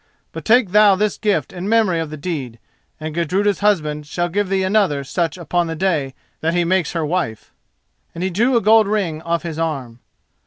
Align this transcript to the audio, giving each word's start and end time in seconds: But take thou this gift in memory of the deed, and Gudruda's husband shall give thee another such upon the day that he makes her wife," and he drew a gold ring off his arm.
But 0.31 0.45
take 0.45 0.71
thou 0.71 0.95
this 0.95 1.19
gift 1.19 1.53
in 1.53 1.69
memory 1.69 1.99
of 1.99 2.09
the 2.09 2.17
deed, 2.17 2.57
and 2.99 3.13
Gudruda's 3.13 3.59
husband 3.59 4.07
shall 4.07 4.29
give 4.29 4.49
thee 4.49 4.63
another 4.63 5.03
such 5.03 5.37
upon 5.37 5.67
the 5.67 5.75
day 5.75 6.15
that 6.39 6.55
he 6.55 6.63
makes 6.65 6.93
her 6.93 7.05
wife," 7.05 7.53
and 8.15 8.23
he 8.23 8.31
drew 8.31 8.57
a 8.57 8.61
gold 8.61 8.87
ring 8.87 9.21
off 9.21 9.43
his 9.43 9.59
arm. 9.59 9.99